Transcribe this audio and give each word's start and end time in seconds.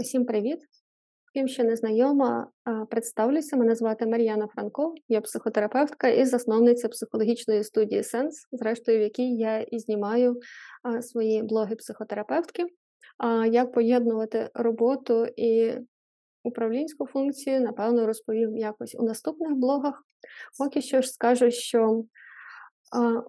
Усім 0.00 0.24
привіт! 0.24 0.58
Тим, 1.34 1.48
що 1.48 1.64
не 1.64 1.76
знайома, 1.76 2.50
представлюся. 2.90 3.56
Мене 3.56 3.74
звати 3.74 4.06
Мар'яна 4.06 4.46
Франко, 4.46 4.94
я 5.08 5.20
психотерапевтка 5.20 6.08
і 6.08 6.24
засновниця 6.24 6.88
психологічної 6.88 7.64
студії 7.64 8.04
Сенс, 8.04 8.46
зрештою, 8.52 8.98
в 8.98 9.02
якій 9.02 9.36
я 9.36 9.60
і 9.60 9.78
знімаю 9.78 10.40
свої 11.02 11.42
блоги 11.42 11.76
психотерапевтки. 11.76 12.66
Як 13.50 13.72
поєднувати 13.72 14.50
роботу 14.54 15.26
і 15.36 15.74
управлінську 16.44 17.06
функцію, 17.06 17.60
напевно, 17.60 18.06
розповім 18.06 18.56
якось 18.56 18.94
у 18.98 19.02
наступних 19.02 19.52
блогах. 19.52 20.02
Поки 20.58 20.82
що 20.82 21.00
ж 21.02 21.08
скажу, 21.08 21.50
що 21.50 22.04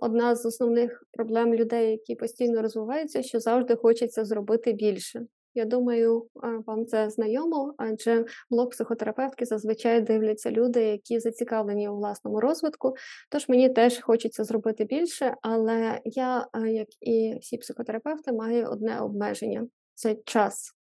одна 0.02 0.36
з 0.36 0.46
основних 0.46 1.04
проблем 1.12 1.54
людей, 1.54 1.92
які 1.92 2.16
постійно 2.16 2.62
розвиваються, 2.62 3.24
що 3.24 3.40
завжди 3.40 3.76
хочеться 3.76 4.26
зробити 4.26 4.74
більше. 4.74 5.26
Я 5.54 5.66
думаю, 5.66 6.28
вам 6.66 6.86
це 6.86 7.10
знайомо, 7.10 7.74
адже 7.78 8.26
блог 8.50 8.70
психотерапевтки 8.70 9.46
зазвичай 9.46 10.02
дивляться 10.02 10.52
люди, 10.52 10.84
які 10.84 11.20
зацікавлені 11.20 11.90
у 11.90 11.96
власному 11.96 12.40
розвитку. 12.40 12.94
Тож 13.32 13.50
мені 13.50 13.70
теж 13.70 14.00
хочеться 14.00 14.44
зробити 14.44 14.86
більше, 14.86 15.36
але 15.42 16.02
я, 16.06 16.48
як 16.68 16.88
і 17.02 17.38
всі 17.42 17.58
психотерапевти, 17.58 18.32
маю 18.32 18.68
одне 18.70 19.00
обмеження 19.00 19.68
це 19.94 20.16
час. 20.26 20.72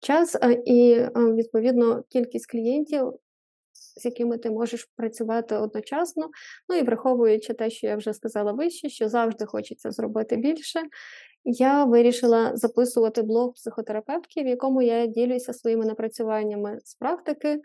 Час 0.00 0.36
і, 0.66 1.06
відповідно, 1.16 2.04
кількість 2.08 2.50
клієнтів, 2.50 3.12
з 3.72 4.04
якими 4.04 4.38
ти 4.38 4.50
можеш 4.50 4.88
працювати 4.96 5.56
одночасно. 5.56 6.30
Ну 6.68 6.76
і 6.76 6.82
враховуючи 6.82 7.54
те, 7.54 7.70
що 7.70 7.86
я 7.86 7.96
вже 7.96 8.14
сказала 8.14 8.52
вище, 8.52 8.88
що 8.88 9.08
завжди 9.08 9.46
хочеться 9.46 9.90
зробити 9.90 10.36
більше. 10.36 10.80
Я 11.44 11.84
вирішила 11.84 12.56
записувати 12.56 13.22
блог 13.22 13.54
психотерапевтки, 13.54 14.42
в 14.42 14.46
якому 14.46 14.82
я 14.82 15.06
ділюся 15.06 15.52
своїми 15.52 15.86
напрацюваннями 15.86 16.78
з 16.84 16.94
практики, 16.94 17.60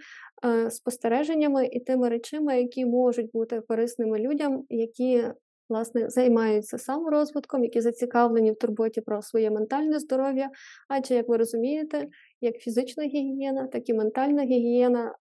е, 0.45 0.71
спостереженнями 0.71 1.65
і 1.65 1.79
тими 1.79 2.09
речами, 2.09 2.61
які 2.61 2.85
можуть 2.85 3.31
бути 3.31 3.61
корисними 3.61 4.19
людям, 4.19 4.63
які 4.69 5.23
власне 5.69 6.09
займаються 6.09 6.77
саморозвитком, 6.77 7.63
які 7.63 7.81
зацікавлені 7.81 8.51
в 8.51 8.55
турботі 8.55 9.01
про 9.01 9.21
своє 9.21 9.51
ментальне 9.51 9.99
здоров'я. 9.99 10.49
Адже, 10.89 11.13
як 11.13 11.29
ви 11.29 11.37
розумієте, 11.37 12.07
як 12.41 12.57
фізична 12.57 13.03
гігієна, 13.03 13.67
так 13.67 13.89
і 13.89 13.93
ментальна 13.93 14.43
гігієна. 14.43 15.15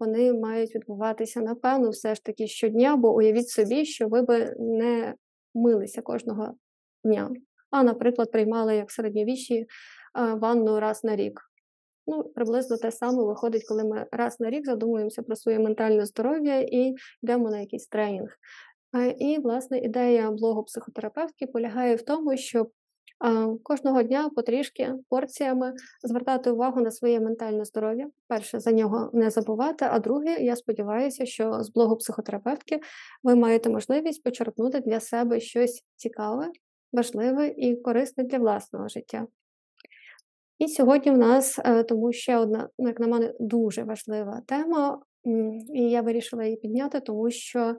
Вони 0.00 0.32
мають 0.32 0.74
відбуватися 0.74 1.40
напевно 1.40 1.90
все 1.90 2.14
ж 2.14 2.24
таки 2.24 2.46
щодня, 2.46 2.96
бо 2.96 3.14
уявіть 3.14 3.48
собі, 3.48 3.84
що 3.84 4.08
ви 4.08 4.22
би 4.22 4.54
не 4.58 5.14
милися 5.54 6.02
кожного 6.02 6.54
дня 7.04 7.30
а, 7.70 7.82
наприклад, 7.82 8.30
приймали 8.32 8.76
як 8.76 8.90
середньовічі 8.90 9.66
ванну 10.14 10.80
раз 10.80 11.04
на 11.04 11.16
рік. 11.16 11.40
Ну, 12.06 12.24
приблизно 12.24 12.76
те 12.76 12.90
саме 12.90 13.24
виходить, 13.24 13.64
коли 13.68 13.84
ми 13.84 14.06
раз 14.12 14.40
на 14.40 14.50
рік 14.50 14.66
задумуємося 14.66 15.22
про 15.22 15.36
своє 15.36 15.58
ментальне 15.58 16.06
здоров'я 16.06 16.60
і 16.60 16.94
йдемо 17.22 17.50
на 17.50 17.60
якийсь 17.60 17.86
тренінг. 17.86 18.36
І, 19.18 19.38
власне, 19.38 19.78
ідея 19.78 20.30
блогу 20.30 20.62
психотерапевтки 20.62 21.46
полягає 21.46 21.96
в 21.96 22.02
тому, 22.02 22.36
щоб 22.36 22.70
кожного 23.62 24.02
дня 24.02 24.30
потрішки 24.36 24.94
порціями 25.08 25.72
звертати 26.02 26.50
увагу 26.50 26.80
на 26.80 26.90
своє 26.90 27.20
ментальне 27.20 27.64
здоров'я. 27.64 28.08
Перше, 28.28 28.60
за 28.60 28.72
нього 28.72 29.10
не 29.12 29.30
забувати. 29.30 29.86
А 29.90 29.98
друге, 29.98 30.36
я 30.40 30.56
сподіваюся, 30.56 31.26
що 31.26 31.62
з 31.62 31.72
блогу 31.72 31.96
психотерапевтки 31.96 32.80
ви 33.22 33.34
маєте 33.34 33.70
можливість 33.70 34.22
почерпнути 34.22 34.80
для 34.80 35.00
себе 35.00 35.40
щось 35.40 35.84
цікаве, 35.96 36.46
важливе 36.92 37.48
і 37.48 37.76
корисне 37.76 38.24
для 38.24 38.38
власного 38.38 38.88
життя. 38.88 39.26
І 40.58 40.68
сьогодні 40.68 41.12
в 41.12 41.18
нас 41.18 41.58
е, 41.64 41.82
тому 41.82 42.12
ще 42.12 42.36
одна, 42.36 42.68
ну, 42.78 42.88
як 42.88 43.00
на 43.00 43.06
мене, 43.06 43.34
дуже 43.40 43.82
важлива 43.82 44.42
тема, 44.46 45.02
і 45.74 45.82
я 45.90 46.02
вирішила 46.02 46.44
її 46.44 46.56
підняти, 46.56 47.00
тому 47.00 47.30
що 47.30 47.76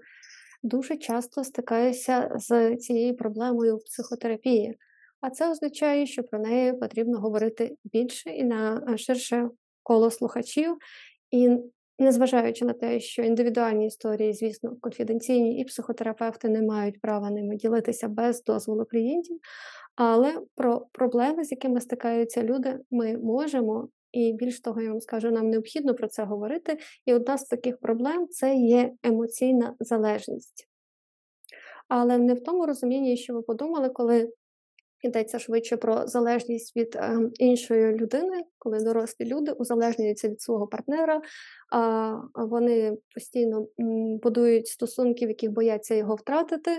дуже 0.63 0.97
часто 0.97 1.44
стикаюся 1.44 2.31
з 2.35 2.75
цією 2.75 3.16
проблемою 3.16 3.78
в 3.78 3.85
психотерапії. 3.85 4.78
А 5.22 5.30
це 5.30 5.52
означає, 5.52 6.06
що 6.06 6.24
про 6.24 6.40
неї 6.40 6.74
потрібно 6.74 7.19
говорити 7.19 7.75
більше 7.84 8.30
і 8.30 8.44
на 8.44 8.97
ширше 8.97 9.50
коло 9.84 10.12
слухачів. 10.12 10.78
І 11.31 11.58
Незважаючи 12.01 12.66
на 12.66 12.73
те, 12.73 13.00
що 13.00 13.23
індивідуальні 13.23 13.85
історії, 13.85 14.34
звісно, 14.34 14.75
конфіденційні, 14.81 15.59
і 15.59 15.66
психотерапевти 15.66 16.50
не 16.50 16.62
мають 16.62 17.01
права 17.01 17.29
ними 17.29 17.56
ділитися 17.56 18.07
без 18.07 18.44
дозволу 18.44 18.85
клієнтів, 18.85 19.39
але 19.95 20.41
про 20.56 20.88
проблеми, 20.91 21.44
з 21.44 21.51
якими 21.51 21.81
стикаються 21.81 22.44
люди, 22.44 22.79
ми 22.91 23.17
можемо, 23.17 23.90
і 24.11 24.34
більш 24.34 24.61
того, 24.61 24.81
я 24.81 24.90
вам 24.90 25.01
скажу, 25.01 25.31
нам 25.31 25.50
необхідно 25.50 25.95
про 25.95 26.07
це 26.07 26.23
говорити. 26.23 26.78
І 27.06 27.13
одна 27.13 27.38
з 27.38 27.44
таких 27.44 27.78
проблем 27.78 28.28
це 28.28 28.56
є 28.56 28.91
емоційна 29.03 29.75
залежність. 29.79 30.67
Але 31.88 32.17
не 32.17 32.34
в 32.34 32.44
тому 32.44 32.66
розумінні, 32.66 33.17
що 33.17 33.34
ви 33.34 33.41
подумали, 33.41 33.90
коли 33.90 34.34
Йдеться 35.01 35.39
швидше 35.39 35.78
про 35.78 36.07
залежність 36.07 36.75
від 36.75 36.95
е, 36.95 37.19
іншої 37.39 37.95
людини, 37.95 38.44
коли 38.57 38.84
дорослі 38.84 39.25
люди 39.25 39.51
узалежнюються 39.51 40.29
від 40.29 40.41
свого 40.41 40.67
партнера, 40.67 41.22
а 41.72 42.16
вони 42.35 42.97
постійно 43.13 43.67
будують 44.23 44.67
стосунки, 44.67 45.25
в 45.25 45.29
яких 45.29 45.51
бояться 45.51 45.95
його 45.95 46.16
втратити, 46.16 46.72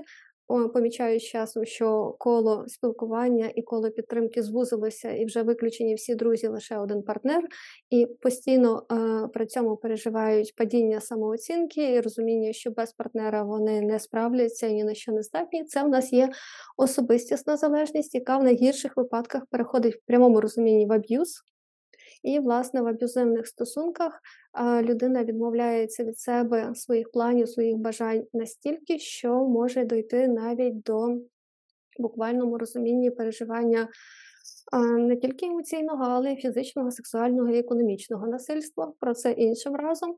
помічаю 0.75 1.21
з 1.21 1.23
часом, 1.23 1.65
що 1.65 2.17
коло 2.19 2.65
спілкування 2.69 3.51
і 3.55 3.63
коло 3.63 3.91
підтримки 3.91 4.43
звузилося, 4.43 5.11
і 5.11 5.25
вже 5.25 5.43
виключені 5.43 5.95
всі 5.95 6.15
друзі, 6.15 6.47
лише 6.47 6.79
один 6.79 7.03
партнер, 7.03 7.43
і 7.91 8.07
постійно 8.07 8.87
е, 8.93 9.29
при 9.35 9.47
цьому 9.47 9.77
переживають 9.77 10.55
падіння 10.57 11.01
самооцінки 11.01 11.93
і 11.93 12.01
розуміння, 12.01 12.53
що 12.53 12.71
без 12.71 12.93
партнера 12.93 13.43
вони 13.43 13.81
не 13.81 13.99
справляться 13.99 14.67
і 14.67 14.75
ні 14.75 14.85
на 14.85 14.95
що 14.95 15.13
не 15.13 15.23
здатні. 15.23 15.65
Це 15.65 15.83
в 15.83 15.89
нас 15.89 16.13
є 16.13 16.29
особистісна 16.77 17.57
залежність, 17.57 18.15
яка 18.15 18.39
в 18.39 18.45
найгірших 18.45 18.97
випадках 18.97 19.43
переходить 19.51 19.95
в 19.95 20.07
прямому 20.07 20.41
розумінні 20.41 20.87
в 20.87 20.93
аб'юз. 20.93 21.52
І, 22.23 22.39
власне, 22.39 22.83
в 22.83 22.87
аб'юзивних 22.87 23.47
стосунках 23.47 24.21
людина 24.83 25.25
відмовляється 25.25 26.05
від 26.05 26.19
себе 26.19 26.75
своїх 26.75 27.11
планів, 27.11 27.49
своїх 27.49 27.77
бажань 27.77 28.25
настільки, 28.33 28.99
що 28.99 29.35
може 29.35 29.85
дойти 29.85 30.29
навіть 30.29 30.83
до 30.83 31.09
буквальному 31.99 32.59
розуміння 32.59 33.11
переживання 33.11 33.89
не 34.99 35.17
тільки 35.17 35.47
емоційного, 35.47 36.05
але 36.05 36.33
й 36.33 36.37
фізичного, 36.37 36.91
сексуального 36.91 37.49
і 37.49 37.59
економічного 37.59 38.27
насильства. 38.27 38.93
Про 39.01 39.15
це 39.15 39.33
іншим 39.33 39.77
разом. 39.77 40.15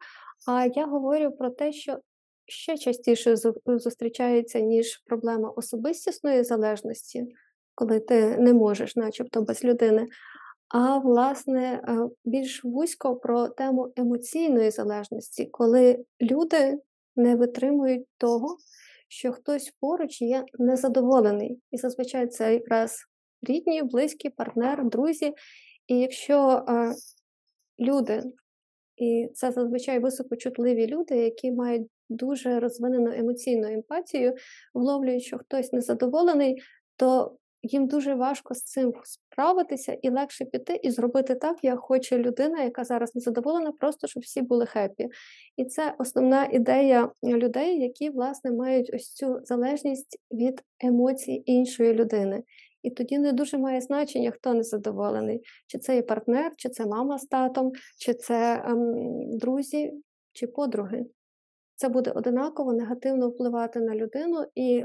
А 0.47 0.67
я 0.67 0.87
говорю 0.87 1.31
про 1.31 1.51
те, 1.51 1.73
що 1.73 1.99
ще 2.47 2.79
частіше 2.79 3.37
зустрічається, 3.67 4.61
ніж 4.61 5.03
проблема 5.07 5.51
особистісної 5.51 6.45
залежності, 6.45 7.27
коли 7.75 8.01
ти 8.01 8.37
не 8.37 8.53
можеш, 8.53 8.97
начебто, 8.97 9.43
без 9.43 9.65
людини 9.65 10.07
а 10.75 10.99
власне 10.99 11.83
е, 11.89 12.09
більш 12.25 12.65
вузько 12.65 13.17
про 13.17 13.49
тему 13.49 13.93
емоційної 13.97 14.71
залежності, 14.71 15.47
коли 15.47 16.05
люди 16.21 16.79
не 17.17 17.37
витримують 17.37 18.07
того, 18.19 18.57
що 19.09 19.33
хтось 19.33 19.75
поруч 19.81 20.23
є 20.23 20.45
незадоволений. 20.59 21.61
І 21.71 21.77
зазвичай 21.77 22.27
це 22.27 22.55
якраз 22.55 22.99
рідні, 23.43 23.83
близькі, 23.83 24.31
партнер, 24.31 24.89
друзі. 24.89 25.35
І 25.87 25.99
якщо 25.99 26.65
е, 26.69 26.95
люди, 27.81 28.23
і 28.97 29.29
це 29.35 29.53
зазвичай 29.53 29.99
високочутливі 29.99 30.87
люди, 30.87 31.17
які 31.17 31.53
мають 31.53 31.89
дуже 32.09 32.61
розвинену 32.61 33.13
емоційну 33.13 33.69
емпатію, 33.69 34.35
вловлюють, 34.75 35.23
що 35.23 35.39
хтось 35.39 35.73
незадоволений, 35.73 36.63
то 36.97 37.37
їм 37.65 37.87
дуже 37.87 38.15
важко 38.15 38.55
з 38.55 38.63
цим 38.63 38.93
справитися 39.05 39.99
і 40.03 40.11
легше 40.11 40.45
піти 40.45 40.81
і 40.83 40.91
зробити 40.91 41.35
так, 41.35 41.57
як 41.63 41.79
хоче 41.79 42.19
людина, 42.19 42.63
яка 42.63 42.85
зараз 42.85 43.15
незадоволена, 43.15 43.73
просто 43.73 44.07
щоб 44.07 44.23
всі 44.23 44.43
були 44.43 44.67
хеппі. 44.67 45.09
І 45.57 45.65
це 45.65 45.95
основна 45.99 46.45
ідея 46.45 47.11
людей, 47.23 47.81
які 47.81 48.11
власне 48.11 48.53
мають 48.53 48.91
ось 48.95 49.13
цю 49.13 49.41
залежність 49.45 50.19
від 50.33 50.63
емоцій 50.81 51.43
іншої 51.47 51.95
людини. 51.95 52.43
І 52.83 52.91
тоді 52.91 53.19
не 53.19 53.33
дуже 53.33 53.59
має 53.59 53.81
значення, 53.81 54.31
хто 54.31 54.55
незадоволений, 54.55 55.43
чи 55.67 55.79
це 55.79 55.97
є 55.97 56.03
партнер, 56.03 56.53
чи 56.57 56.69
це 56.69 56.87
мама 56.87 57.19
з 57.19 57.27
татом, 57.27 57.73
чи 57.99 58.15
це 58.15 58.65
ем, 58.67 59.39
друзі, 59.39 59.93
чи 60.33 60.47
подруги. 60.47 61.07
Це 61.77 61.89
буде 61.89 62.11
одинаково 62.11 62.73
негативно 62.73 63.29
впливати 63.29 63.81
на 63.81 63.95
людину, 63.95 64.47
і 64.55 64.85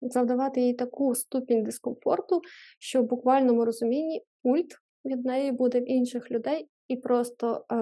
завдавати 0.00 0.60
їй 0.60 0.74
таку 0.74 1.14
ступінь 1.14 1.62
дискомфорту, 1.62 2.40
що 2.78 3.02
в 3.02 3.06
буквальному 3.06 3.64
розумінні 3.64 4.22
культ 4.42 4.76
від 5.04 5.24
неї 5.24 5.52
буде 5.52 5.80
в 5.80 5.90
інших 5.90 6.30
людей, 6.30 6.68
і 6.88 6.96
просто 6.96 7.64
е, 7.72 7.76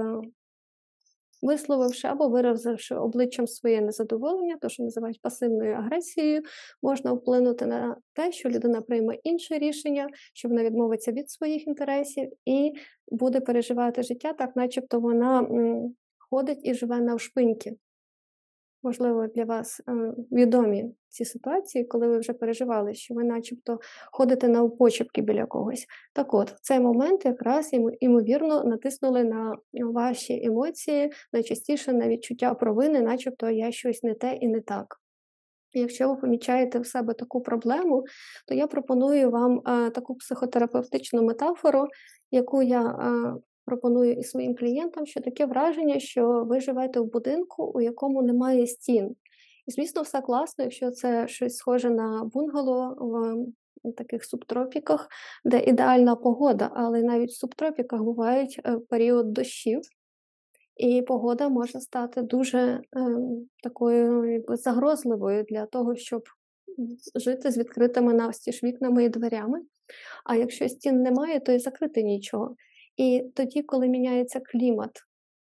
висловивши 1.42 2.08
або 2.08 2.28
виразивши 2.28 2.94
обличчям 2.94 3.46
своє 3.46 3.80
незадоволення, 3.80 4.56
то 4.60 4.68
що 4.68 4.82
називають 4.82 5.20
пасивною 5.22 5.74
агресією, 5.74 6.42
можна 6.82 7.12
вплинути 7.12 7.66
на 7.66 7.96
те, 8.12 8.32
що 8.32 8.48
людина 8.48 8.80
прийме 8.80 9.14
інше 9.22 9.58
рішення, 9.58 10.08
що 10.34 10.48
вона 10.48 10.64
відмовиться 10.64 11.12
від 11.12 11.30
своїх 11.30 11.66
інтересів 11.66 12.32
і 12.44 12.72
буде 13.08 13.40
переживати 13.40 14.02
життя, 14.02 14.32
так 14.32 14.56
начебто 14.56 15.00
вона 15.00 15.46
ходить 16.30 16.60
і 16.62 16.74
живе 16.74 17.00
навшпиньки. 17.00 17.76
Можливо, 18.82 19.26
для 19.26 19.44
вас 19.44 19.80
е, 19.80 19.92
відомі 20.32 20.94
ці 21.08 21.24
ситуації, 21.24 21.84
коли 21.84 22.08
ви 22.08 22.18
вже 22.18 22.32
переживали, 22.32 22.94
що 22.94 23.14
ви 23.14 23.24
начебто 23.24 23.80
ходите 24.12 24.48
на 24.48 24.68
почепки 24.68 25.22
біля 25.22 25.46
когось. 25.46 25.86
Так 26.12 26.34
от, 26.34 26.50
в 26.50 26.60
цей 26.60 26.80
момент 26.80 27.24
якраз 27.24 27.70
ймовірно 28.00 28.64
натиснули 28.64 29.24
на 29.24 29.56
ваші 29.72 30.44
емоції, 30.44 31.12
найчастіше 31.32 31.92
на 31.92 32.08
відчуття 32.08 32.54
провини, 32.54 33.00
начебто 33.00 33.50
я 33.50 33.72
щось 33.72 34.02
не 34.02 34.14
те 34.14 34.34
і 34.34 34.48
не 34.48 34.60
так. 34.60 35.00
Якщо 35.72 36.08
ви 36.08 36.16
помічаєте 36.16 36.78
в 36.78 36.86
себе 36.86 37.14
таку 37.14 37.40
проблему, 37.40 38.04
то 38.46 38.54
я 38.54 38.66
пропоную 38.66 39.30
вам 39.30 39.62
е, 39.66 39.90
таку 39.90 40.14
психотерапевтичну 40.14 41.22
метафору, 41.22 41.88
яку 42.30 42.62
я 42.62 42.82
е, 42.82 43.34
пропоную 43.70 44.12
і 44.12 44.22
своїм 44.22 44.56
клієнтам, 44.56 45.06
що 45.06 45.20
таке 45.20 45.46
враження, 45.46 46.00
що 46.00 46.44
ви 46.44 46.60
живете 46.60 47.00
в 47.00 47.04
будинку, 47.04 47.72
у 47.74 47.80
якому 47.80 48.22
немає 48.22 48.66
стін. 48.66 49.16
І, 49.66 49.70
звісно, 49.70 50.02
все 50.02 50.20
класно, 50.20 50.64
якщо 50.64 50.90
це 50.90 51.28
щось 51.28 51.56
схоже 51.56 51.90
на 51.90 52.24
бунгало 52.24 52.96
в 53.84 53.92
таких 53.92 54.24
субтропіках, 54.24 55.08
де 55.44 55.60
ідеальна 55.60 56.16
погода, 56.16 56.70
але 56.74 57.02
навіть 57.02 57.30
в 57.30 57.38
субтропіках 57.38 58.02
бувають 58.02 58.60
е, 58.64 58.78
період 58.88 59.32
дощів, 59.32 59.80
і 60.76 61.02
погода 61.02 61.48
може 61.48 61.80
стати 61.80 62.22
дуже 62.22 62.58
е, 62.58 62.80
такою 63.62 64.32
якби, 64.32 64.56
загрозливою 64.56 65.44
для 65.44 65.66
того, 65.66 65.96
щоб 65.96 66.22
жити 67.14 67.50
з 67.50 67.58
відкритими 67.58 68.14
навстіж 68.14 68.62
вікнами 68.62 69.04
і 69.04 69.08
дверями. 69.08 69.60
А 70.24 70.36
якщо 70.36 70.68
стін 70.68 71.02
немає, 71.02 71.40
то 71.40 71.52
і 71.52 71.58
закрити 71.58 72.02
нічого. 72.02 72.56
І 73.00 73.24
тоді, 73.34 73.62
коли 73.62 73.88
міняється 73.88 74.40
клімат 74.40 74.90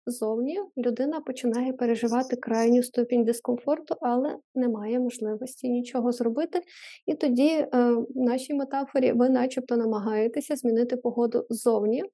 зовні, 0.07 0.61
людина 0.77 1.21
починає 1.21 1.73
переживати 1.73 2.37
крайню 2.37 2.83
ступінь 2.83 3.25
дискомфорту, 3.25 3.95
але 4.01 4.37
не 4.55 4.69
має 4.69 5.01
можливості 5.01 5.69
нічого 5.69 6.13
зробити. 6.13 6.63
І 7.07 7.15
тоді, 7.15 7.49
е, 7.49 7.69
в 7.93 8.07
нашій 8.15 8.55
метафорі, 8.55 9.13
ви, 9.13 9.29
начебто, 9.29 9.77
намагаєтеся 9.77 10.57
змінити 10.57 10.97
погоду 10.97 11.47
ззовні. 11.51 12.05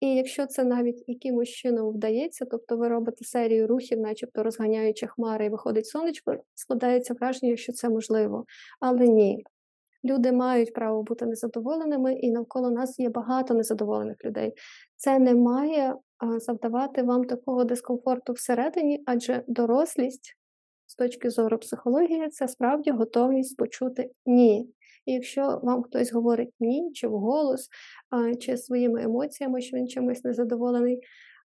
І 0.00 0.14
якщо 0.14 0.46
це 0.46 0.64
навіть 0.64 1.04
якимось 1.06 1.48
чином 1.48 1.88
вдається, 1.94 2.44
тобто 2.50 2.76
ви 2.76 2.88
робите 2.88 3.24
серію 3.24 3.66
рухів, 3.66 4.00
начебто 4.00 4.42
розганяючи 4.42 5.06
хмари, 5.06 5.46
і 5.46 5.48
виходить 5.48 5.86
сонечко, 5.86 6.36
складається 6.54 7.14
враження, 7.14 7.56
що 7.56 7.72
це 7.72 7.88
можливо. 7.88 8.44
Але 8.80 9.08
ні, 9.08 9.44
Люди 10.04 10.32
мають 10.32 10.74
право 10.74 11.02
бути 11.02 11.26
незадоволеними, 11.26 12.14
і 12.14 12.30
навколо 12.30 12.70
нас 12.70 12.98
є 12.98 13.08
багато 13.08 13.54
незадоволених 13.54 14.24
людей. 14.24 14.52
Це 14.96 15.18
не 15.18 15.34
має 15.34 15.94
завдавати 16.38 17.02
вам 17.02 17.24
такого 17.24 17.64
дискомфорту 17.64 18.32
всередині, 18.32 19.02
адже 19.06 19.44
дорослість 19.48 20.36
з 20.86 20.94
точки 20.94 21.30
зору 21.30 21.58
психології 21.58 22.28
це 22.28 22.48
справді 22.48 22.90
готовність 22.90 23.56
почути 23.56 24.10
ні. 24.26 24.70
І 25.06 25.12
якщо 25.12 25.60
вам 25.62 25.82
хтось 25.82 26.12
говорить 26.12 26.54
ні, 26.60 26.92
чи 26.92 27.08
вголос, 27.08 27.68
чи 28.40 28.56
своїми 28.56 29.02
емоціями, 29.02 29.60
що 29.60 29.76
він 29.76 29.88
чимось 29.88 30.24
незадоволений, 30.24 31.00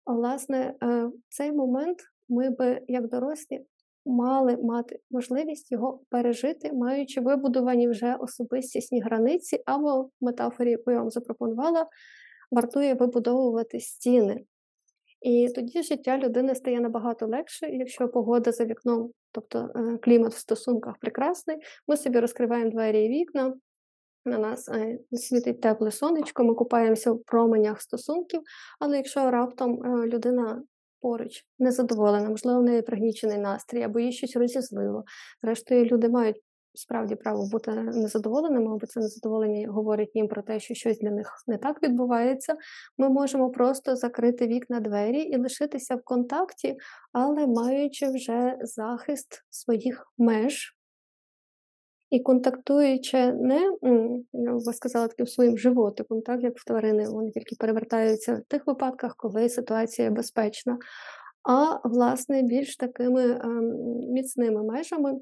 власне, 0.05 0.57
е, 0.83 1.05
в 1.05 1.13
цей 1.29 1.51
момент 1.51 1.97
ми 2.29 2.49
би, 2.49 2.81
як 2.87 3.09
дорослі, 3.09 3.65
мали 4.05 4.57
мати 4.57 4.99
можливість 5.11 5.71
його 5.71 6.01
пережити, 6.09 6.73
маючи 6.73 7.21
вибудовані 7.21 7.89
вже 7.89 8.15
особистісні 8.15 9.01
границі, 9.01 9.63
або 9.65 10.01
в 10.01 10.09
метафорі, 10.21 10.71
яку 10.71 10.91
я 10.91 10.97
вам 10.97 11.09
запропонувала, 11.09 11.87
вартує 12.51 12.93
вибудовувати 12.93 13.79
стіни. 13.79 14.45
І 15.21 15.49
тоді 15.55 15.83
життя 15.83 16.17
людини 16.17 16.55
стає 16.55 16.79
набагато 16.79 17.27
легше, 17.27 17.69
якщо 17.69 18.09
погода 18.09 18.51
за 18.51 18.65
вікном, 18.65 19.11
тобто 19.31 19.71
е, 19.75 19.97
клімат 19.97 20.33
в 20.33 20.37
стосунках 20.37 20.97
прекрасний, 20.97 21.57
ми 21.87 21.97
собі 21.97 22.19
розкриваємо 22.19 22.71
двері 22.71 23.05
і 23.05 23.09
вікна. 23.09 23.53
На 24.25 24.37
нас 24.37 24.69
е, 24.69 24.99
світить 25.11 25.61
тепле 25.61 25.91
сонечко, 25.91 26.43
ми 26.43 26.53
купаємося 26.53 27.11
в 27.11 27.23
променях 27.23 27.81
стосунків, 27.81 28.41
але 28.79 28.97
якщо 28.97 29.31
раптом 29.31 29.83
е, 29.83 30.07
людина 30.07 30.63
поруч, 31.01 31.45
незадоволена, 31.59 32.29
можливо, 32.29 32.59
в 32.59 32.63
неї 32.63 32.81
пригнічений 32.81 33.37
настрій, 33.37 33.83
або 33.83 33.99
їй 33.99 34.11
щось 34.11 34.35
розізлило. 34.35 35.03
Зрештою, 35.43 35.85
люди 35.85 36.09
мають 36.09 36.41
справді 36.73 37.15
право 37.15 37.49
бути 37.51 37.71
незадоволеними, 37.71 38.71
або 38.71 38.85
це 38.85 38.99
незадоволення 38.99 39.67
говорить 39.67 40.11
їм 40.13 40.27
про 40.27 40.41
те, 40.41 40.59
що 40.59 40.73
щось 40.73 40.99
для 40.99 41.11
них 41.11 41.27
не 41.47 41.57
так 41.57 41.83
відбувається. 41.83 42.55
Ми 42.97 43.09
можемо 43.09 43.49
просто 43.49 43.95
закрити 43.95 44.47
вікна 44.47 44.79
двері 44.79 45.21
і 45.21 45.37
лишитися 45.37 45.95
в 45.95 46.03
контакті, 46.03 46.77
але 47.13 47.47
маючи 47.47 48.07
вже 48.09 48.57
захист 48.61 49.43
своїх 49.49 50.13
меж. 50.17 50.80
І 52.11 52.19
контактуючи 52.19 53.33
не, 53.33 53.77
я 54.33 54.53
би 54.53 54.73
сказала, 54.73 55.07
таким 55.07 55.27
своїм 55.27 55.57
животиком, 55.57 56.21
так 56.21 56.43
як 56.43 56.57
в 56.57 56.65
тварини, 56.65 57.09
вони 57.09 57.31
тільки 57.31 57.55
перевертаються 57.59 58.35
в 58.35 58.41
тих 58.41 58.67
випадках, 58.67 59.15
коли 59.17 59.49
ситуація 59.49 60.11
безпечна, 60.11 60.77
а 61.43 61.87
власне 61.87 62.41
більш 62.41 62.77
такими 62.77 63.31
ем, 63.31 63.73
міцними 64.13 64.63
межами, 64.63 65.13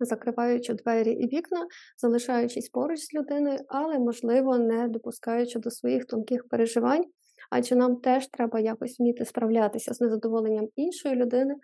закриваючи 0.00 0.74
двері 0.74 1.12
і 1.12 1.36
вікна, 1.36 1.66
залишаючись 1.98 2.68
поруч 2.68 3.00
з 3.00 3.14
людиною, 3.14 3.58
але, 3.68 3.98
можливо, 3.98 4.58
не 4.58 4.88
допускаючи 4.88 5.58
до 5.58 5.70
своїх 5.70 6.04
тонких 6.04 6.48
переживань, 6.48 7.04
адже 7.50 7.76
нам 7.76 7.96
теж 7.96 8.26
треба 8.26 8.60
якось 8.60 9.00
вміти 9.00 9.24
справлятися 9.24 9.94
з 9.94 10.00
незадоволенням 10.00 10.68
іншої 10.76 11.14
людини. 11.14 11.54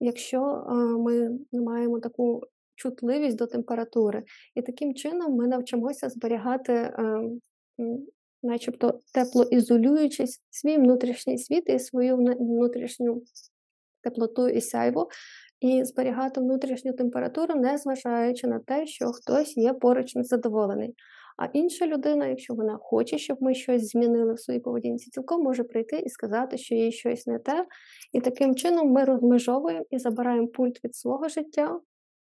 Якщо 0.00 0.40
е, 0.40 0.74
ми 0.74 1.30
маємо 1.52 2.00
таку 2.00 2.42
чутливість 2.78 3.36
до 3.36 3.46
температури. 3.46 4.22
І 4.54 4.62
таким 4.62 4.94
чином 4.94 5.36
ми 5.36 5.46
навчимося 5.46 6.08
зберігати, 6.08 6.72
е, 6.72 7.20
начебто 8.42 9.00
теплоізолюючись 9.14 10.42
свій 10.50 10.76
внутрішній 10.76 11.38
світ 11.38 11.64
і 11.66 11.78
свою 11.78 12.16
внутрішню 12.16 13.22
теплоту 14.02 14.48
і 14.48 14.60
сяйво, 14.60 15.08
і 15.60 15.84
зберігати 15.84 16.40
внутрішню 16.40 16.92
температуру, 16.92 17.54
незважаючи 17.54 18.46
на 18.46 18.58
те, 18.58 18.86
що 18.86 19.12
хтось 19.12 19.56
є 19.56 19.72
поруч 19.72 20.14
незадоволений. 20.14 20.94
А 21.38 21.46
інша 21.52 21.86
людина, 21.86 22.26
якщо 22.26 22.54
вона 22.54 22.78
хоче, 22.80 23.18
щоб 23.18 23.42
ми 23.42 23.54
щось 23.54 23.90
змінили 23.90 24.34
в 24.34 24.40
своїй 24.40 24.60
поведінці, 24.60 25.10
цілком 25.10 25.42
може 25.42 25.64
прийти 25.64 25.98
і 25.98 26.08
сказати, 26.08 26.58
що 26.58 26.74
їй 26.74 26.92
щось 26.92 27.26
не 27.26 27.38
те. 27.38 27.66
І 28.12 28.20
таким 28.20 28.54
чином 28.54 28.90
ми 28.90 29.04
розмежовуємо 29.04 29.84
і 29.90 29.98
забираємо 29.98 30.48
пульт 30.48 30.84
від 30.84 30.96
свого 30.96 31.28
життя, 31.28 31.80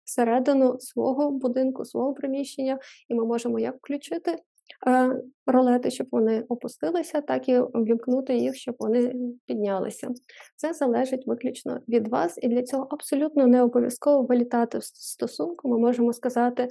всередину 0.05 0.81
свого 0.81 1.31
будинку, 1.31 1.85
свого 1.85 2.15
приміщення, 2.15 2.79
і 3.09 3.15
ми 3.15 3.25
можемо 3.25 3.59
як 3.59 3.77
включити 3.77 4.37
е, 4.87 5.23
ролети, 5.47 5.91
щоб 5.91 6.07
вони 6.13 6.45
опустилися, 6.49 7.21
так 7.21 7.49
і 7.49 7.61
вімкнути 7.61 8.37
їх, 8.37 8.57
щоб 8.57 8.77
вони 8.79 9.15
піднялися. 9.47 10.09
Це 10.57 10.73
залежить 10.73 11.27
виключно 11.27 11.81
від 11.89 12.09
вас, 12.09 12.39
і 12.43 12.49
для 12.49 12.63
цього 12.63 12.87
абсолютно 12.91 13.47
не 13.47 13.63
обов'язково 13.63 14.23
вилітати 14.23 14.79
в 14.79 14.85
стосунку. 14.85 15.69
Ми 15.69 15.79
можемо 15.79 16.13
сказати: 16.13 16.69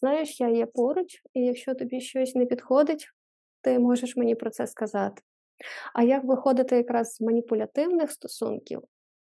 знаєш, 0.00 0.40
я 0.40 0.48
є 0.48 0.66
поруч, 0.66 1.22
і 1.34 1.40
якщо 1.40 1.74
тобі 1.74 2.00
щось 2.00 2.34
не 2.34 2.46
підходить, 2.46 3.08
ти 3.60 3.78
можеш 3.78 4.16
мені 4.16 4.34
про 4.34 4.50
це 4.50 4.66
сказати. 4.66 5.22
А 5.94 6.02
як 6.02 6.24
виходити 6.24 6.76
якраз 6.76 7.14
з 7.14 7.20
маніпулятивних 7.20 8.10
стосунків? 8.10 8.82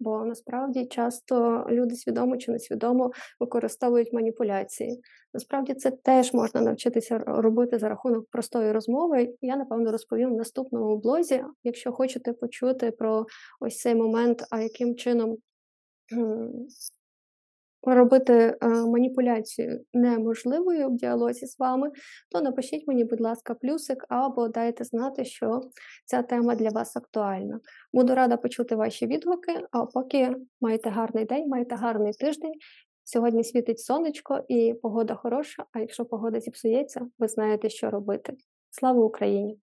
Бо 0.05 0.25
насправді 0.25 0.87
часто 0.87 1.67
люди 1.71 1.95
свідомо 1.97 2.37
чи 2.37 2.53
несвідомо 2.53 3.13
використовують 3.41 4.13
маніпуляції. 4.13 5.01
Насправді 5.35 5.75
це 5.75 5.91
теж 5.91 6.35
можна 6.35 6.61
навчитися 6.61 7.19
робити 7.19 7.79
за 7.79 7.89
рахунок 7.89 8.27
простої 8.31 8.73
розмови. 8.73 9.35
Я 9.41 9.57
напевно 9.57 9.93
розповім 9.93 10.35
в 10.35 10.37
наступному 10.37 10.97
блозі. 10.97 11.45
Якщо 11.63 11.93
хочете 11.93 12.33
почути 12.33 12.91
про 12.91 13.27
ось 13.61 13.79
цей 13.79 13.95
момент, 13.95 14.45
а 14.51 14.61
яким 14.61 14.97
чином 14.97 15.37
робити 17.87 18.33
е, 18.33 18.69
маніпуляцію 18.69 19.81
неможливою 19.93 20.89
в 20.89 20.97
діалозі 20.97 21.47
з 21.47 21.59
вами, 21.59 21.91
то 22.31 22.41
напишіть 22.41 22.89
мені, 22.89 23.05
будь 23.05 23.21
ласка, 23.21 23.55
плюсик 23.55 24.05
або 24.09 24.49
дайте 24.49 24.85
знати, 24.85 25.25
що 25.25 25.61
ця 26.05 26.23
тема 26.23 26.55
для 26.55 26.69
вас 26.69 26.97
актуальна. 26.97 27.61
Буду 27.93 28.15
рада 28.15 28.37
почути 28.37 28.77
ваші 28.77 29.07
відгуки, 29.07 29.53
а 29.71 29.87
поки 29.87 30.37
маєте 30.61 30.91
гарний 30.91 31.25
день, 31.25 31.49
маєте 31.49 31.75
гарний 31.75 32.13
тиждень. 32.13 32.55
Сьогодні 33.05 33.45
світить 33.45 33.81
сонечко 33.81 34.45
і 34.49 34.75
погода 34.83 35.15
хороша, 35.15 35.65
а 35.73 35.81
якщо 35.81 36.05
погода 36.05 36.41
зіпсується, 36.41 37.07
ви 37.19 37.29
знаєте, 37.29 37.69
що 37.69 37.91
робити. 37.91 38.35
Слава 38.71 39.05
Україні! 39.05 39.64